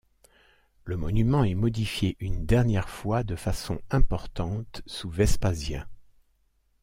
Le 0.83 0.97
monument 0.97 1.43
est 1.43 1.53
modifié 1.53 2.17
une 2.19 2.43
dernière 2.47 2.89
fois 2.89 3.23
de 3.23 3.35
façon 3.35 3.79
importante 3.91 4.81
sous 4.87 5.11
Vespasien. 5.11 5.87